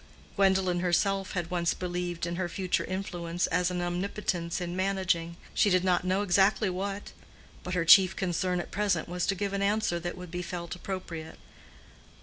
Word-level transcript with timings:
Gwendolen 0.35 0.79
herself 0.79 1.33
had 1.33 1.51
once 1.51 1.75
believed 1.75 2.25
in 2.25 2.35
her 2.35 2.49
future 2.49 2.83
influence 2.85 3.45
as 3.45 3.69
an 3.69 3.83
omnipotence 3.83 4.59
in 4.59 4.75
managing—she 4.75 5.69
did 5.69 5.83
not 5.83 6.03
know 6.03 6.23
exactly 6.23 6.71
what. 6.71 7.11
But 7.63 7.75
her 7.75 7.85
chief 7.85 8.15
concern 8.15 8.59
at 8.59 8.71
present 8.71 9.07
was 9.07 9.27
to 9.27 9.35
give 9.35 9.53
an 9.53 9.61
answer 9.61 9.99
that 9.99 10.17
would 10.17 10.31
be 10.31 10.41
felt 10.41 10.75
appropriate. 10.75 11.37